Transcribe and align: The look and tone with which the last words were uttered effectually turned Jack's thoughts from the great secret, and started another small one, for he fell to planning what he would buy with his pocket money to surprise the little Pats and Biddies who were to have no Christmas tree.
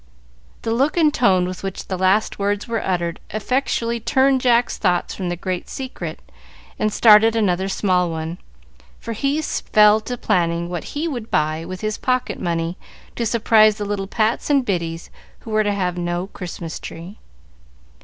The 0.63 0.73
look 0.73 0.97
and 0.97 1.13
tone 1.13 1.45
with 1.45 1.61
which 1.61 1.85
the 1.85 1.95
last 1.95 2.39
words 2.39 2.67
were 2.67 2.83
uttered 2.83 3.19
effectually 3.29 3.99
turned 3.99 4.41
Jack's 4.41 4.79
thoughts 4.79 5.13
from 5.13 5.29
the 5.29 5.35
great 5.35 5.69
secret, 5.69 6.19
and 6.79 6.91
started 6.91 7.35
another 7.35 7.69
small 7.69 8.09
one, 8.09 8.39
for 8.99 9.13
he 9.13 9.39
fell 9.43 9.99
to 9.99 10.17
planning 10.17 10.69
what 10.69 10.97
he 10.97 11.07
would 11.07 11.29
buy 11.29 11.65
with 11.65 11.81
his 11.81 11.99
pocket 11.99 12.39
money 12.39 12.77
to 13.15 13.27
surprise 13.27 13.75
the 13.75 13.85
little 13.85 14.07
Pats 14.07 14.49
and 14.49 14.65
Biddies 14.65 15.11
who 15.41 15.51
were 15.51 15.63
to 15.63 15.71
have 15.71 15.99
no 15.99 16.25
Christmas 16.25 16.79
tree. 16.79 17.19